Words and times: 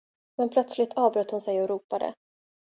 Men 0.37 0.49
plötsligt 0.49 0.93
avbröt 0.93 1.31
hon 1.31 1.41
sig 1.41 1.61
och 1.61 1.69
ropade. 1.69 2.13